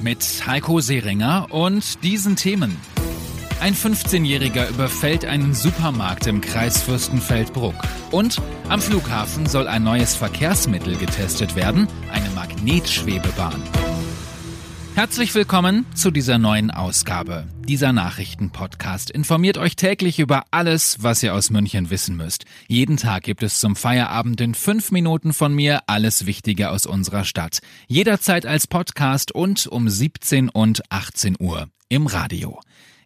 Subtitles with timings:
[0.00, 2.76] Mit Heiko Seringer und diesen Themen.
[3.60, 7.74] Ein 15-Jähriger überfällt einen Supermarkt im Kreis Fürstenfeldbruck.
[8.12, 13.60] Und am Flughafen soll ein neues Verkehrsmittel getestet werden, eine Magnetschwebebahn.
[14.98, 17.46] Herzlich willkommen zu dieser neuen Ausgabe.
[17.68, 22.46] Dieser Nachrichtenpodcast informiert euch täglich über alles, was ihr aus München wissen müsst.
[22.66, 27.24] Jeden Tag gibt es zum Feierabend in fünf Minuten von mir alles Wichtige aus unserer
[27.24, 27.60] Stadt.
[27.86, 32.60] Jederzeit als Podcast und um 17 und 18 Uhr im Radio.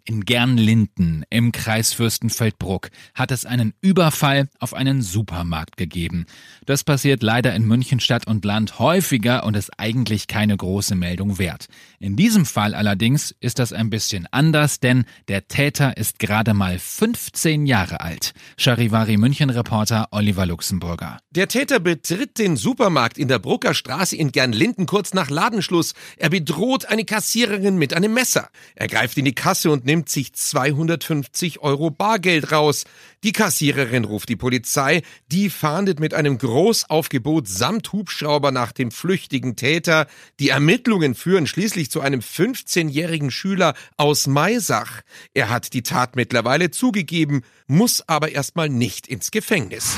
[0.05, 6.27] In Gernlinden im Kreis Fürstenfeldbruck hat es einen Überfall auf einen Supermarkt gegeben.
[6.67, 11.39] Das passiert leider in München Stadt und Land häufiger und ist eigentlich keine große Meldung
[11.39, 11.67] wert.
[12.01, 16.81] In diesem Fall allerdings ist das ein bisschen anders, denn der Täter ist gerade mal
[16.81, 18.33] 15 Jahre alt.
[18.57, 21.19] Charivari München Reporter Oliver Luxemburger.
[21.31, 25.95] Der Täter betritt den Supermarkt in der Brucker Straße in Gernlinden kurz nach Ladenschluss.
[26.17, 28.49] Er bedroht eine Kassiererin mit einem Messer.
[28.75, 32.85] Er greift in die Kasse und nimmt sich 250 Euro Bargeld raus.
[33.23, 39.55] Die Kassiererin ruft die Polizei, die fahndet mit einem Großaufgebot samt Hubschrauber nach dem flüchtigen
[39.55, 40.07] Täter.
[40.41, 45.03] Die Ermittlungen führen schließlich zu einem 15-jährigen Schüler aus Maisach.
[45.35, 49.97] Er hat die Tat mittlerweile zugegeben, muss aber erstmal nicht ins Gefängnis.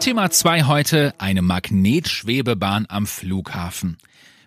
[0.00, 3.96] Thema 2 heute, eine Magnetschwebebahn am Flughafen.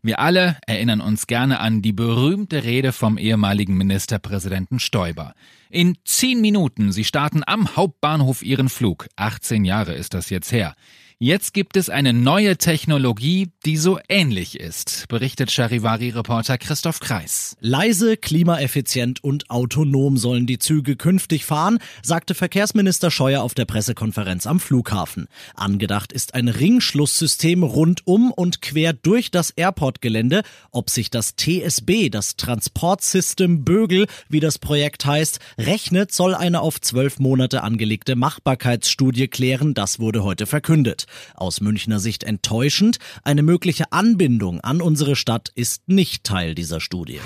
[0.02, 5.34] Wir alle erinnern uns gerne an die berühmte Rede vom ehemaligen Ministerpräsidenten Stoiber.
[5.70, 9.08] In zehn Minuten, Sie starten am Hauptbahnhof Ihren Flug.
[9.18, 10.76] 18 Jahre ist das jetzt her.
[11.22, 17.58] Jetzt gibt es eine neue Technologie, die so ähnlich ist, berichtet Charivari-Reporter Christoph Kreis.
[17.60, 24.48] Leise, klimaeffizient und autonom sollen die Züge künftig fahren, sagte Verkehrsminister Scheuer auf der Pressekonferenz
[24.48, 25.28] am Flughafen.
[25.56, 30.44] Angedacht ist ein Ringschlusssystem rundum und quer durch das Airport-Gelände.
[30.72, 36.62] Ob sich das TSB, das Transport System Bögel, wie das Projekt heißt, rechnet, soll eine
[36.62, 39.74] auf zwölf Monate angelegte Machbarkeitsstudie klären.
[39.74, 41.08] Das wurde heute verkündet.
[41.36, 42.98] Aus Münchner Sicht enttäuschend.
[43.24, 47.20] Eine mögliche Anbindung an unsere Stadt ist nicht Teil dieser Studie.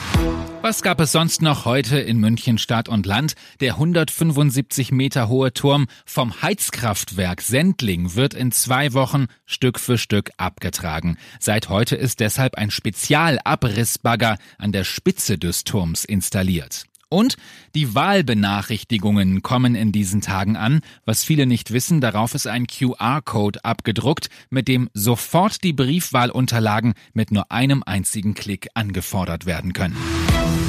[0.62, 3.34] Was gab es sonst noch heute in München Stadt und Land?
[3.60, 10.32] Der 175 Meter hohe Turm vom Heizkraftwerk Sendling wird in zwei Wochen Stück für Stück
[10.38, 11.18] abgetragen.
[11.40, 16.86] Seit heute ist deshalb ein Spezialabrissbagger an der Spitze des Turms installiert.
[17.14, 17.36] Und
[17.76, 20.80] die Wahlbenachrichtigungen kommen in diesen Tagen an.
[21.06, 27.30] Was viele nicht wissen, darauf ist ein QR-Code abgedruckt, mit dem sofort die Briefwahlunterlagen mit
[27.30, 29.96] nur einem einzigen Klick angefordert werden können.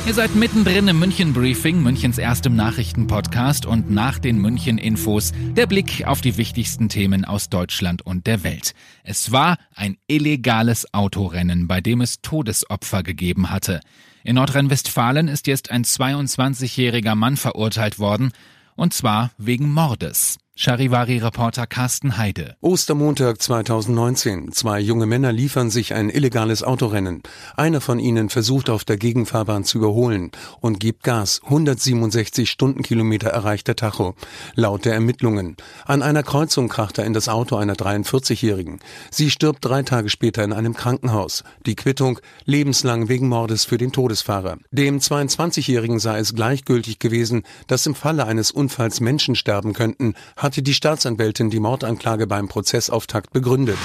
[0.06, 5.66] Ihr seid mittendrin im München Briefing, Münchens erstem Nachrichtenpodcast und nach den München Infos der
[5.66, 8.74] Blick auf die wichtigsten Themen aus Deutschland und der Welt.
[9.02, 13.80] Es war ein illegales Autorennen, bei dem es Todesopfer gegeben hatte.
[14.26, 18.32] In Nordrhein-Westfalen ist jetzt ein 22-jähriger Mann verurteilt worden,
[18.74, 20.38] und zwar wegen Mordes.
[20.56, 22.54] Charivari-Reporter Carsten Heide.
[22.60, 24.52] Ostermontag 2019.
[24.52, 27.24] Zwei junge Männer liefern sich ein illegales Autorennen.
[27.56, 31.40] Einer von ihnen versucht auf der Gegenfahrbahn zu überholen und gibt Gas.
[31.42, 34.14] 167 Stundenkilometer erreicht der Tacho.
[34.54, 35.56] Laut der Ermittlungen.
[35.86, 38.78] An einer Kreuzung kracht er in das Auto einer 43-Jährigen.
[39.10, 41.42] Sie stirbt drei Tage später in einem Krankenhaus.
[41.66, 44.58] Die Quittung lebenslang wegen Mordes für den Todesfahrer.
[44.70, 50.14] Dem 22-Jährigen sei es gleichgültig gewesen, dass im Falle eines Unfalls Menschen sterben könnten,
[50.44, 53.78] hatte die Staatsanwältin die Mordanklage beim Prozessauftakt begründet.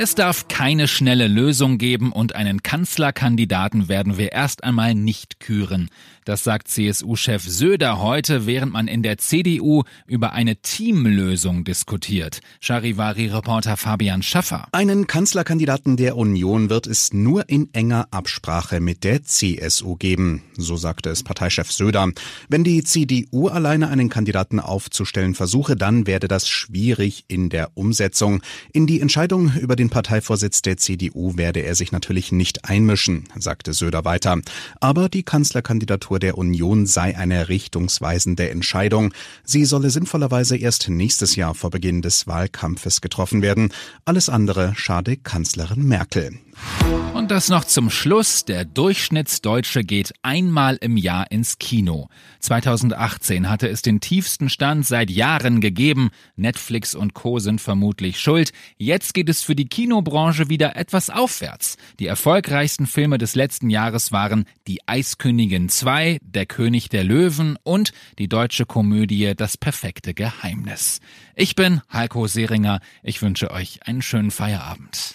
[0.00, 5.90] Es darf keine schnelle Lösung geben und einen Kanzlerkandidaten werden wir erst einmal nicht küren.
[6.28, 12.40] Das sagt CSU-Chef Söder heute, während man in der CDU über eine Teamlösung diskutiert.
[12.60, 14.68] Charivari-Reporter Fabian Schaffer.
[14.72, 20.42] Einen Kanzlerkandidaten der Union wird es nur in enger Absprache mit der CSU geben.
[20.54, 22.12] So sagte es Parteichef Söder.
[22.50, 28.42] Wenn die CDU alleine einen Kandidaten aufzustellen versuche, dann werde das schwierig in der Umsetzung.
[28.72, 33.72] In die Entscheidung über den Parteivorsitz der CDU werde er sich natürlich nicht einmischen, sagte
[33.72, 34.38] Söder weiter.
[34.80, 39.14] Aber die Kanzlerkandidatur der Union sei eine richtungsweisende Entscheidung.
[39.44, 43.72] Sie solle sinnvollerweise erst nächstes Jahr vor Beginn des Wahlkampfes getroffen werden.
[44.04, 46.38] Alles andere schade Kanzlerin Merkel.
[47.14, 48.44] Und das noch zum Schluss.
[48.44, 52.08] Der Durchschnittsdeutsche geht einmal im Jahr ins Kino.
[52.40, 56.10] 2018 hatte es den tiefsten Stand seit Jahren gegeben.
[56.36, 57.38] Netflix und Co.
[57.38, 58.52] sind vermutlich schuld.
[58.76, 61.76] Jetzt geht es für die Kinobranche wieder etwas aufwärts.
[62.00, 67.92] Die erfolgreichsten Filme des letzten Jahres waren Die Eiskönigin 2, Der König der Löwen und
[68.18, 70.98] die deutsche Komödie Das perfekte Geheimnis.
[71.36, 72.80] Ich bin Heiko Seringer.
[73.04, 75.14] Ich wünsche euch einen schönen Feierabend.